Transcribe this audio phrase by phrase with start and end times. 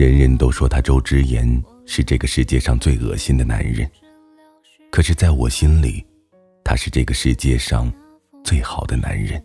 [0.00, 3.86] 人人都说他周之言是这个世界上最恶心的男人，
[4.90, 6.02] 可是在我心里，
[6.64, 7.92] 他是这个世界上
[8.42, 9.38] 最好的男人。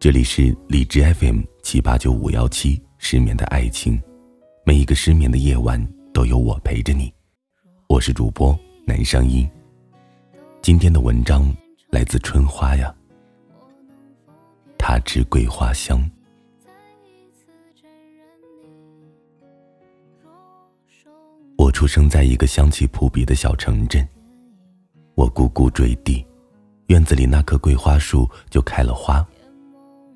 [0.00, 4.02] 这里是理智 FM 七八九五幺七失眠的爱情，
[4.64, 7.12] 每一个失眠的夜晚都有我陪着你。
[7.86, 9.46] 我是主播南商英。
[10.62, 11.54] 今天的文章
[11.90, 12.94] 来自春花呀，
[14.78, 16.02] 他知桂花香。
[21.74, 24.08] 出生在一个香气扑鼻的小城镇，
[25.16, 26.24] 我呱呱坠地，
[26.86, 29.26] 院子里那棵桂花树就开了花。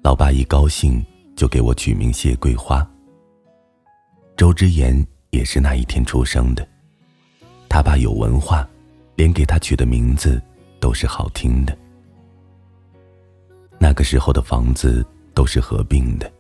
[0.05, 2.89] 老爸一高兴就给我取名谢桂花。
[4.37, 6.67] 周之言也是那一天出生的，
[7.69, 8.67] 他爸有文化，
[9.17, 10.41] 连给他取的名字
[10.79, 11.77] 都是好听的。
[13.81, 16.33] 那个时候的房子都是合并的，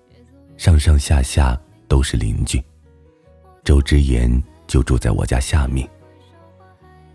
[0.56, 2.62] 上上下下都是邻居。
[3.64, 4.30] 周之言
[4.68, 5.88] 就住在我家下面。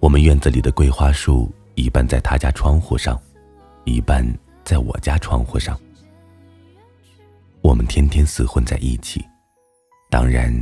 [0.02, 3.18] 我们院子里的桂花树一半在他家窗户上，
[3.86, 4.26] 一半
[4.66, 5.80] 在我家窗户上。
[7.62, 9.26] 我们天天厮混在一起，
[10.10, 10.54] 当然，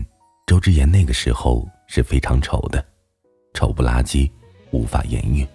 [0.46, 2.86] 周之言那个时候是非常丑的，
[3.56, 4.32] 丑不拉几，
[4.70, 5.48] 无法言喻。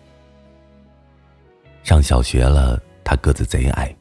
[1.84, 3.95] 上小学了，他个子贼矮，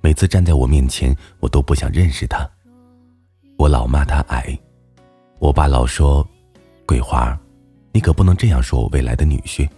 [0.00, 2.44] 每次站在我面前，我都不想认识他。
[3.56, 4.58] 我老骂他矮，
[5.38, 6.26] 我爸老说
[6.90, 7.38] ：“桂花，
[7.92, 9.68] 你可不能这样说我未来的女婿。”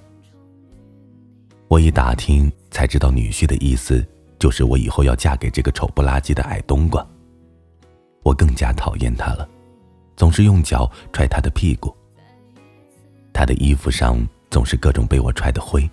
[1.69, 4.03] 我一打听才知道，女婿的意思。
[4.39, 7.07] 就是我以后要嫁给这个丑不拉几的矮冬瓜。
[8.23, 9.47] 我更加讨厌他了，
[10.17, 11.95] 总是用脚踹他的屁股。
[13.31, 15.89] 他的衣服上总是各种被我踹的灰，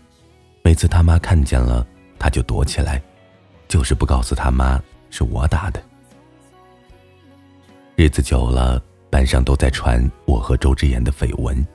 [0.64, 1.86] 每次他妈看见了，
[2.18, 3.00] 他就躲起来，
[3.68, 5.84] 就是不告诉他妈是我打的。
[7.98, 11.66] 日子久了，班上都在传我和周之言的绯闻。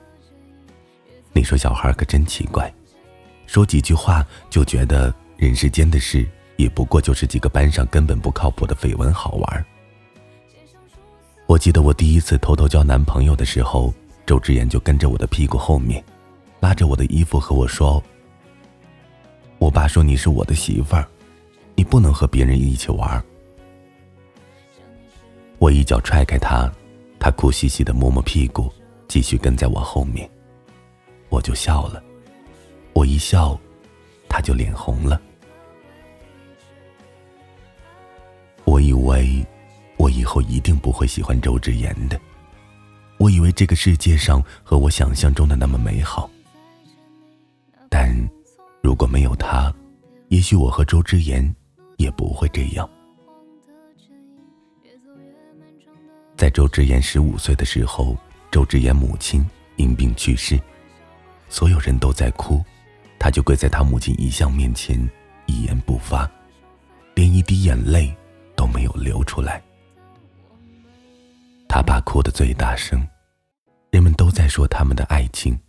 [1.33, 2.73] 你说小孩可真奇怪，
[3.45, 6.27] 说几句话就觉得人世间的事。
[6.57, 9.65] 也不过就是几个班上根本不靠谱的绯闻好玩。
[11.47, 13.93] 我记得我第一次偷偷交男朋友的时候，
[14.25, 16.01] 周之言就跟着我的屁股后面，
[16.61, 18.01] 拉着我的衣服和我说
[19.59, 21.05] ：“我爸说你是我的媳妇儿，
[21.75, 23.21] 你不能和别人一起玩。”
[25.59, 26.71] 我一脚踹开他，
[27.25, 28.71] 他哭兮兮的摸摸屁股，
[29.07, 30.29] 继续跟在我后面，
[31.29, 32.03] 我就笑了。
[32.93, 33.59] 我一笑，
[34.29, 35.19] 他就脸红了。
[38.63, 39.43] 我以为，
[39.97, 42.21] 我以后一定不会喜欢周之言的。
[43.17, 46.29] 我以为这个世界上和我想象中的那么美好。
[47.89, 48.15] 但，
[48.83, 49.73] 如果没有他，
[50.27, 51.55] 也许我和周之言
[51.97, 52.87] 也不会这样。
[56.37, 58.17] 在周之言十五岁的时候，
[58.51, 60.59] 周之言母亲因病去世，
[61.49, 62.63] 所有人都在哭，
[63.19, 64.97] 他就跪在他母亲遗像面前，
[65.45, 66.29] 一言不发，
[67.15, 68.15] 连一滴眼泪。
[68.57, 69.61] 都没有流出来。
[71.67, 73.05] 他爸哭得最大声，
[73.91, 75.59] 人们都在说他们的爱情，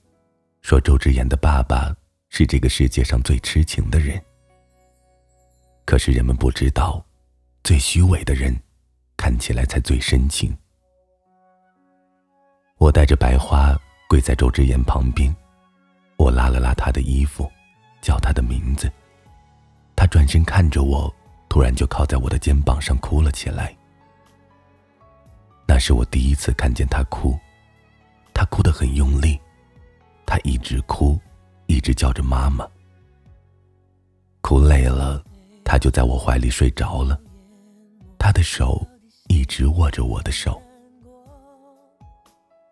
[0.63, 1.93] 说周之言的爸爸
[2.29, 4.23] 是这个世界上最痴情的人。
[5.85, 7.05] 可是人们不知道，
[7.65, 8.57] 最虚伪的人，
[9.17, 10.57] 看起来才最深情。
[12.79, 13.77] 我带着白花
[14.09, 15.35] 跪在周之言旁边，
[16.17, 17.51] 我拉了拉他的衣服，
[18.01, 18.91] 叫他的名字，
[19.95, 21.13] 他转身看着我。
[21.49, 23.75] 突然就靠在我的肩膀上哭了起来。
[25.67, 27.35] 那是我第一次看见他哭，
[28.35, 29.41] 他哭得很用力，
[30.27, 31.19] 他一直哭，
[31.67, 32.69] 一直叫着妈妈。
[34.43, 35.25] 哭累了，
[35.65, 37.19] 他就在我怀里睡着了，
[38.19, 38.87] 他的手
[39.29, 40.61] 一直握着我的手。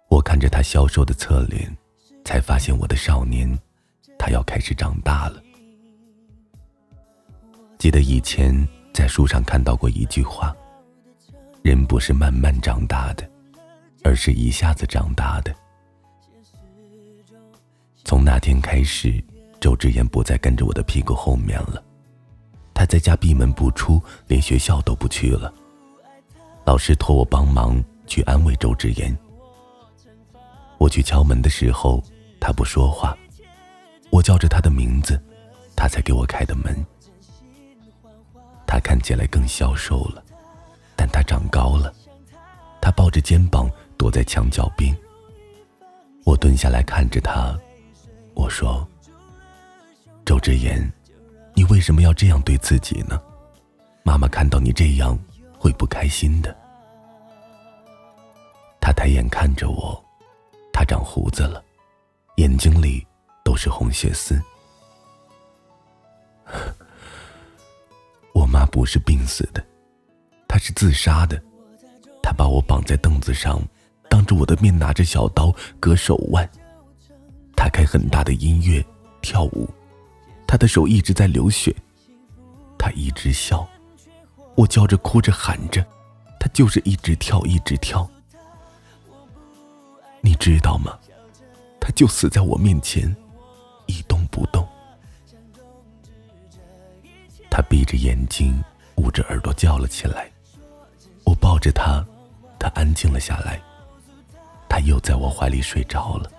[0.08, 1.76] 我看着他消瘦的侧脸，
[2.24, 3.58] 才发现我的少年，
[4.18, 5.42] 他要开始长大了。
[7.78, 8.54] 记得以前
[8.92, 10.54] 在书上看到过一句话
[11.62, 13.28] ：“人不是慢慢长大的，
[14.04, 15.54] 而是一下子长大的。”
[18.04, 19.22] 从那天开始，
[19.60, 21.82] 周之言不再跟着我的屁股后面了，
[22.72, 25.52] 他在家闭门不出，连学校都不去了。
[26.64, 29.16] 老师托我帮忙去安慰周之言。
[30.78, 32.02] 我去敲门的时候，
[32.40, 33.16] 他不说话，
[34.10, 35.22] 我叫着他的名字，
[35.76, 36.84] 他才给我开的门。
[38.66, 40.24] 他看起来更消瘦了，
[40.96, 41.92] 但他长高了。
[42.80, 44.94] 他抱着肩膀躲在墙角边。
[46.24, 47.54] 我蹲下来看着他，
[48.34, 48.86] 我说
[50.24, 50.90] ：“周之言，
[51.54, 53.20] 你为什么要这样对自己呢？
[54.02, 55.18] 妈妈看到你这样
[55.64, 56.54] 会不开心的。”
[58.78, 60.04] 他抬眼看着我，
[60.70, 61.64] 他长胡子了，
[62.36, 63.06] 眼睛里
[63.42, 64.38] 都是红血丝。
[68.34, 69.64] 我妈不是病死的，
[70.46, 71.42] 她是自杀的。
[72.22, 73.58] 她把我绑在凳子上，
[74.10, 75.50] 当着我的面拿着小刀
[75.80, 76.46] 割手腕。
[77.56, 78.84] 她开很大的音乐
[79.22, 79.66] 跳舞，
[80.46, 81.74] 她的手一直在流血。
[82.78, 83.66] 她一直笑，
[84.56, 85.84] 我叫着哭着喊着，
[86.38, 88.08] 他就是一直跳一直跳。
[90.20, 90.98] 你知道吗？
[91.80, 93.14] 他就死在我面前，
[93.86, 94.66] 一动不动。
[97.50, 98.62] 他闭着眼睛，
[98.96, 100.30] 捂着耳朵叫了起来。
[101.24, 102.04] 我抱着他，
[102.58, 103.60] 他安静了下来。
[104.68, 106.30] 他又在我怀里睡着了。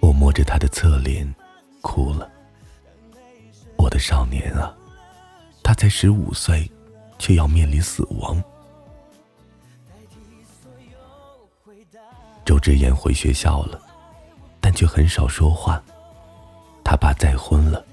[0.00, 1.34] 我摸着他的侧脸，
[1.80, 2.30] 哭了。
[3.76, 4.74] 我的少年啊，
[5.62, 6.70] 他才十五岁，
[7.18, 8.42] 却要面临死亡。
[12.44, 13.80] 周之言回学校了，
[14.60, 15.82] 但却很少说话。
[16.84, 17.84] 他爸再婚了，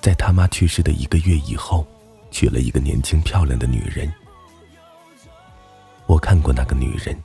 [0.00, 1.86] 在他妈去世的一个月以后，
[2.30, 4.12] 娶了一个年轻漂亮的女人。
[6.06, 7.16] 我看过那个女人，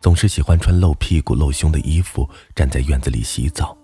[0.00, 3.76] 总是喜欢穿露屁股露胸的衣服，站在院子里洗澡。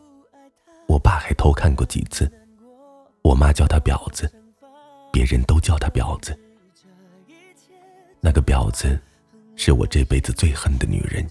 [0.87, 2.31] 我爸还偷看过几次。
[3.23, 4.31] 我妈叫她婊子，
[5.12, 6.37] 别人都叫她婊子。
[8.20, 8.99] 那个婊子，
[9.55, 11.25] 是我这辈子最恨的女人。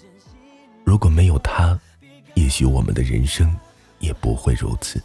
[0.85, 1.77] 如果没有她，
[2.35, 3.53] 也许我们的人生
[3.99, 5.01] 也不会如此。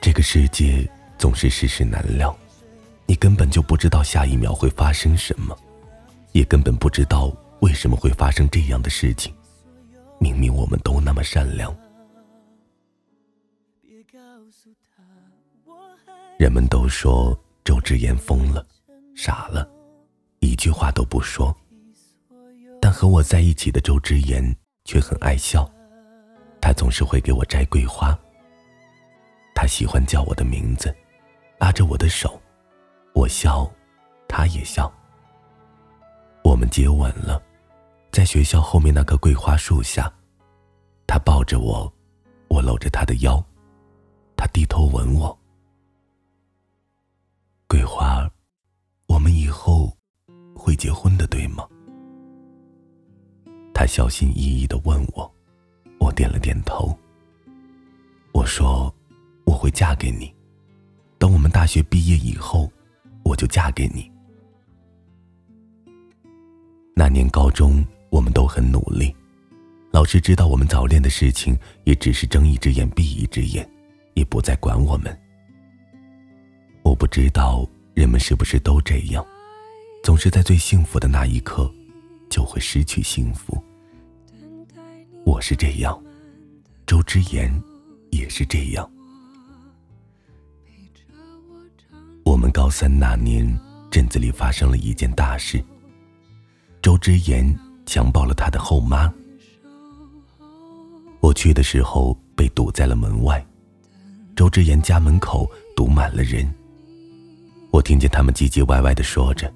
[0.00, 0.88] 这个世界
[1.18, 2.36] 总是世事难料，
[3.06, 5.56] 你根本就不知道下一秒会发生什么，
[6.32, 9.32] 也根本不知道为什么会发生这样的事情。
[10.18, 11.74] 明明我们都那么善良，
[16.38, 18.64] 人们都说周之言疯了，
[19.16, 19.68] 傻了，
[20.38, 21.52] 一句话都不说。
[22.80, 25.68] 但和我在一起的周之言却很爱笑，
[26.60, 28.16] 他总是会给我摘桂花。
[29.52, 30.94] 他喜欢叫我的名字，
[31.58, 32.40] 拉着我的手，
[33.14, 33.68] 我笑，
[34.28, 34.90] 他也笑。
[36.44, 37.42] 我们接吻了，
[38.12, 40.10] 在学校后面那棵桂花树下，
[41.04, 41.92] 他抱着我，
[42.48, 43.44] 我搂着他的腰，
[44.36, 45.36] 他低头吻我。
[47.70, 48.26] 桂花，
[49.08, 49.94] 我们以后
[50.54, 51.68] 会结婚的，对吗？
[53.74, 55.30] 他小心翼翼的问我，
[56.00, 56.98] 我点了点头。
[58.32, 58.92] 我说
[59.44, 60.34] ：“我会嫁给你，
[61.18, 62.72] 等我们大学毕业以后，
[63.22, 64.10] 我就嫁给你。”
[66.96, 69.14] 那年高中，我们都很努力，
[69.90, 71.54] 老师知道我们早恋的事情，
[71.84, 73.70] 也只是睁一只眼闭一只眼，
[74.14, 75.14] 也不再管我们。
[76.88, 79.22] 我不知道人们是不是都这样，
[80.02, 81.70] 总是在最幸福的那一刻，
[82.30, 83.62] 就会失去幸福。
[85.22, 86.02] 我是这样，
[86.86, 87.52] 周之言
[88.10, 88.90] 也是这样。
[92.24, 93.46] 我们高三那年，
[93.90, 95.62] 镇子里发生了一件大事。
[96.80, 97.54] 周之言
[97.84, 99.12] 强暴了他的后妈。
[101.20, 103.46] 我去的时候被堵在了门外，
[104.34, 106.50] 周之言家门口堵满了人。
[107.78, 109.48] 我听见他们唧唧歪歪的说着，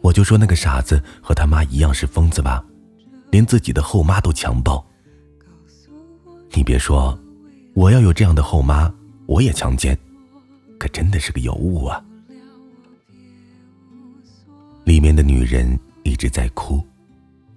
[0.00, 2.64] 我就说那个傻子和他妈一样是疯子吧。
[3.30, 4.84] 连自己的后妈都强暴，
[6.54, 7.16] 你别说，
[7.72, 8.92] 我要有这样的后妈，
[9.26, 9.96] 我也强奸，
[10.76, 12.02] 可真的是个尤物啊！
[14.82, 16.84] 里面的女人一直在哭，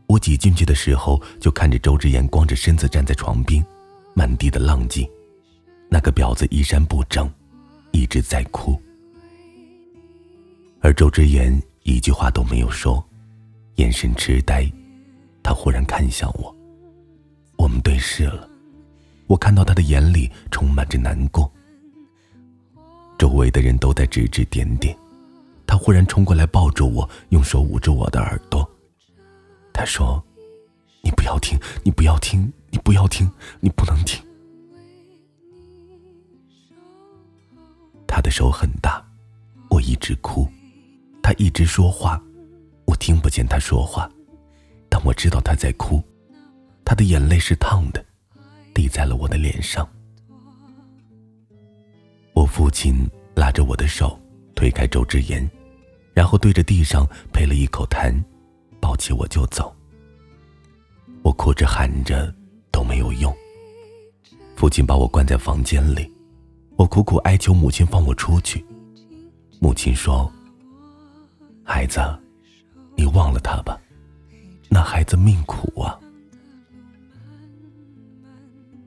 [0.05, 3.65] 我挤进去的时候，就看着周之言光着身子站在床边，
[4.13, 5.10] 满地的浪迹，
[5.89, 7.27] 那个婊子衣衫不整，
[7.91, 8.79] 一直在哭，
[10.81, 13.03] 而周之言一句话都没有说，
[13.75, 14.69] 眼神痴呆。
[15.43, 16.55] 他忽然看向我，
[17.57, 18.50] 我们对视了。
[19.27, 21.51] 我看到他的眼里充满着难过。
[23.17, 24.97] 周围的人都在指指点点。
[25.65, 28.69] 他忽然冲过来抱住我，用手捂着我的耳朵。
[29.71, 30.21] 他说
[31.01, 34.21] ：“你不要听，你不要听，你不要听，你不能听。”
[38.05, 39.01] 他的手很大，
[39.69, 40.45] 我一直哭，
[41.31, 42.21] 他一直说话，
[42.83, 44.11] 我听不见他说话。
[44.89, 46.03] 但我知道他在哭，
[46.83, 48.05] 他的眼泪是烫的，
[48.73, 49.88] 滴在了我的脸上。
[52.33, 54.19] 我父亲拉着我的手，
[54.55, 55.50] 推开周之言，
[56.13, 58.13] 然后对着地上呸了一口痰，
[58.81, 59.73] 抱起我就走。
[61.23, 62.35] 我哭着喊着
[62.73, 63.33] 都没有用，
[64.57, 66.11] 父亲把我关在房间里，
[66.75, 68.65] 我苦苦哀求母亲放我出去。
[69.61, 70.29] 母亲说
[71.63, 72.00] ：“孩子，
[72.96, 73.80] 你忘了他吧，
[74.70, 75.98] 那孩子命苦啊！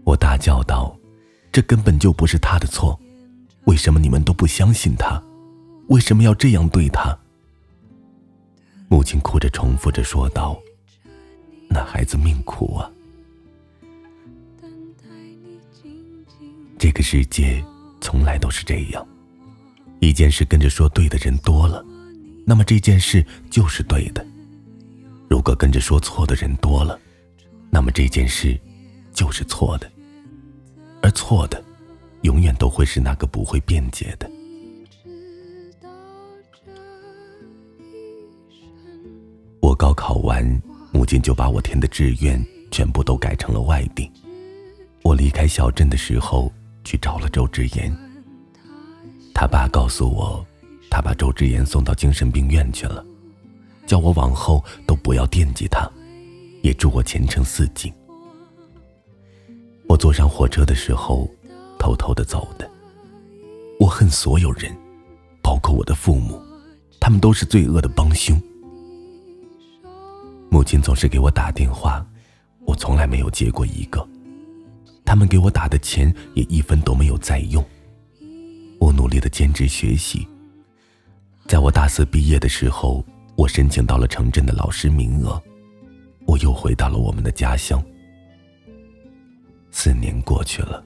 [0.04, 0.94] 我大叫道
[1.50, 2.98] ：“这根本就不是他的错，
[3.64, 5.22] 为什么你们都不相信他？
[5.88, 7.16] 为什么要这样对他？”
[8.88, 10.58] 母亲哭着重复着说道
[11.70, 12.90] ：“那孩子命苦啊！
[16.78, 17.64] 这个世界
[18.00, 19.06] 从来都是这样，
[20.00, 21.82] 一件事跟着说对的人多了。”
[22.44, 24.24] 那么这件事就是对的。
[25.28, 26.98] 如果跟着说错的人多了，
[27.70, 28.58] 那么这件事
[29.12, 29.90] 就是错的。
[31.02, 31.62] 而错的，
[32.22, 34.30] 永远都会是那个不会辩解的。
[39.60, 44.10] 我高考完，母亲就把我填的志愿全部都改成了外地。
[45.02, 46.52] 我离开小镇的时候，
[46.84, 47.94] 去找了周志言。
[49.34, 50.46] 他爸告诉我。
[50.94, 53.04] 他把周之言送到精神病院去了，
[53.84, 55.90] 叫我往后都不要惦记他，
[56.62, 57.92] 也祝我前程似锦。
[59.88, 61.28] 我坐上火车的时候，
[61.80, 62.70] 偷偷的走的。
[63.80, 64.72] 我恨所有人，
[65.42, 66.40] 包括我的父母，
[67.00, 68.40] 他们都是罪恶的帮凶。
[70.48, 72.06] 母亲总是给我打电话，
[72.64, 74.08] 我从来没有接过一个。
[75.04, 77.64] 他们给我打的钱也一分都没有再用。
[78.78, 80.24] 我努力的兼职学习。
[81.46, 83.04] 在我大四毕业的时候，
[83.36, 85.40] 我申请到了城镇的老师名额，
[86.26, 87.82] 我又回到了我们的家乡。
[89.70, 90.82] 四年过去了，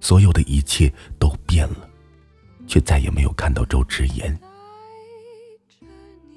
[0.00, 1.88] 所有的一切都变了，
[2.66, 4.38] 却再也没有看到周之言。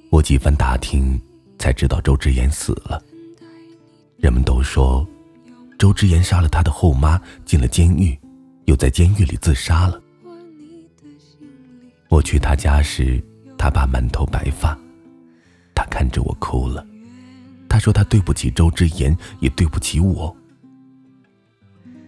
[0.10, 1.20] 我几番打听，
[1.60, 3.04] 才知道周之言死了。
[4.18, 5.06] 人们都说，
[5.78, 8.18] 周之言杀了他的后妈，进了监狱，
[8.66, 10.02] 又在监狱里自杀了。
[12.10, 13.22] 我去他家时。
[13.64, 14.78] 他爸满头白发，
[15.74, 16.86] 他看着我哭了。
[17.70, 20.36] 他说他对不起周之言，也对不起我。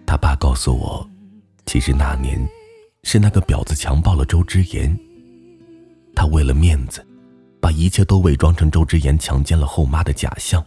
[0.05, 1.09] 他爸告诉我，
[1.65, 2.37] 其实那年
[3.03, 4.93] 是那个婊子强暴了周之言。
[6.13, 7.01] 他为了面子，
[7.61, 10.61] 把一切都伪装成周之言强奸了后妈的假象。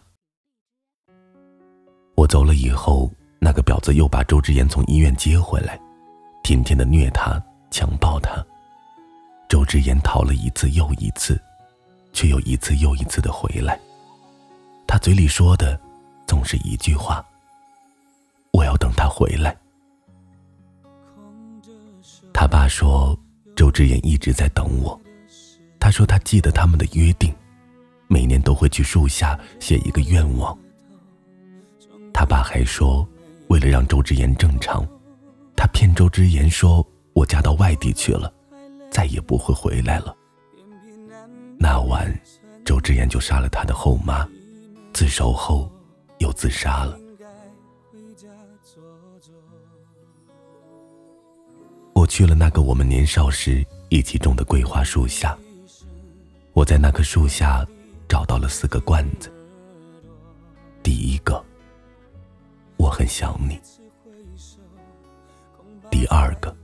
[2.15, 5.79] 我走了以后，那个婊子又把周之言从医院接回来，
[6.43, 8.43] 天天的虐他，强暴他。
[9.49, 11.41] 周之言逃了一次又一次，
[12.13, 13.77] 却又一次又一次的回来。
[14.87, 15.77] 他嘴里说的
[16.27, 17.25] 总是一句话
[18.53, 19.57] ：“我要等他回来。”
[22.31, 23.17] 他爸说，
[23.55, 24.99] 周之言一直在等我。
[25.79, 27.33] 他说他记得他们的约定，
[28.07, 30.55] 每年都会去树下写一个愿望。
[32.13, 33.07] 他爸还说，
[33.47, 34.87] 为了让周之言正常，
[35.55, 38.31] 他骗周之言说我嫁到外地去了。
[38.91, 40.15] 再也不会回来了。
[41.57, 42.13] 那晚，
[42.63, 44.27] 周之言就杀了他的后妈，
[44.93, 45.69] 自首后
[46.19, 46.97] 又自杀了。
[51.93, 55.37] 我去了那个我们年少时一起种的桂花树下，
[56.53, 57.67] 我在那棵树下
[58.07, 59.29] 找到了四个罐子。
[60.81, 61.43] 第一个，
[62.77, 63.59] 我很想你。
[65.91, 66.55] 第二个。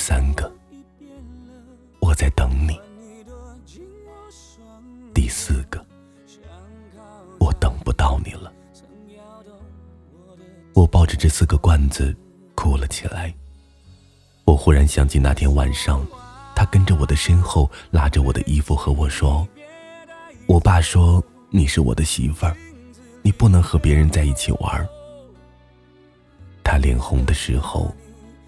[0.00, 0.50] 三个，
[2.00, 2.80] 我在等你。
[5.12, 5.84] 第四个，
[7.38, 8.50] 我等不到你了。
[10.72, 12.16] 我抱着这四个罐子
[12.54, 13.32] 哭了起来。
[14.46, 16.04] 我忽然想起那天晚上，
[16.56, 19.46] 他跟着我的身后，拉着我的衣服和我说
[20.48, 22.56] ：“我爸说你是我的媳妇儿，
[23.20, 24.88] 你不能和别人在一起玩。”
[26.64, 27.94] 他脸红的时候，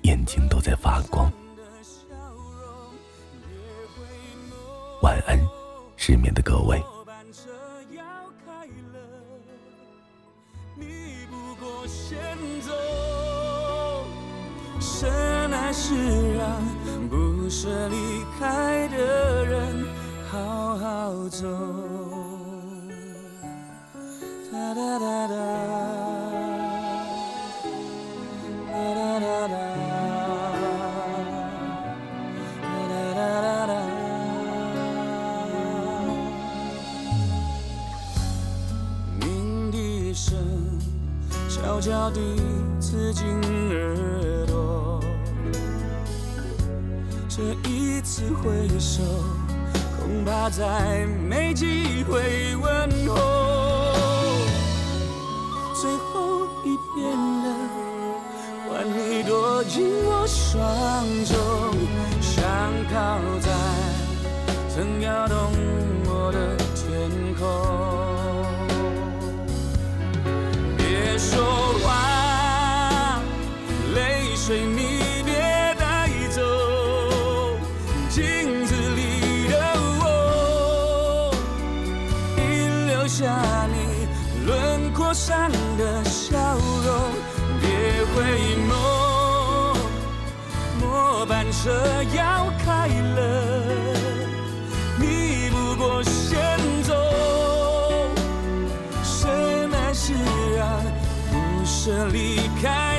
[0.05, 1.31] 眼睛都在发光。
[5.03, 5.37] 晚安，
[5.97, 6.81] 失眠的各位。
[14.81, 15.11] 深
[15.53, 16.63] 爱是让
[17.09, 17.97] 不舍离
[18.39, 19.85] 开的人
[20.31, 21.49] 好好走。
[24.53, 25.72] 哒哒哒哒。
[41.83, 42.21] 脚底
[42.79, 43.27] 刺进
[43.73, 45.01] 耳朵
[47.29, 49.03] 这一次挥手
[49.99, 53.17] 恐怕再没机会问候。
[55.75, 57.47] 最后一遍了
[58.69, 61.35] 换你躲进我双手
[62.21, 62.45] 想
[62.93, 63.51] 靠在
[64.73, 65.37] 曾摇动
[66.07, 67.43] 我的天空？
[70.79, 71.62] 别说
[85.13, 87.13] 轮廓上的笑容，
[87.61, 87.69] 别
[88.15, 88.25] 回
[88.67, 88.73] 眸，
[90.81, 91.71] 末班车
[92.15, 93.21] 要开了，
[94.99, 96.95] 你不过先走，
[99.05, 100.15] 深爱是
[100.57, 100.83] 让
[101.31, 102.92] 不舍离开。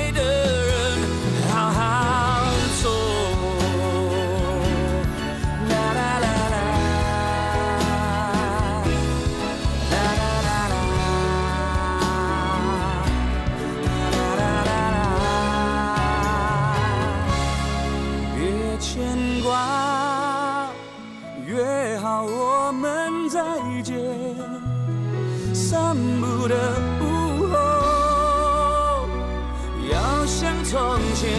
[22.03, 23.39] 好我们再
[23.81, 23.95] 见。
[25.53, 26.55] 散步的
[26.99, 29.07] 午后，
[29.89, 31.31] 要像从前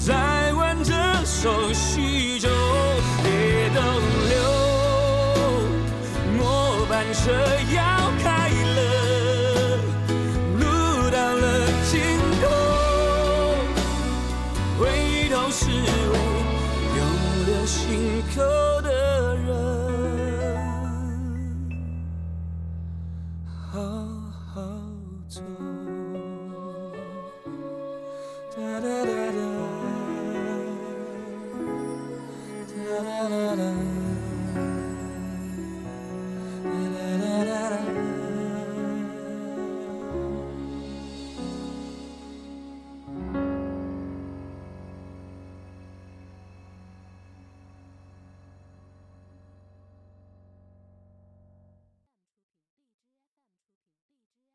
[0.00, 0.92] 再挽着
[1.24, 2.48] 手叙旧，
[3.22, 3.80] 别逗
[4.32, 4.34] 留，
[6.36, 7.30] 末班车
[7.72, 7.99] 要
[25.30, 25.69] 好好走。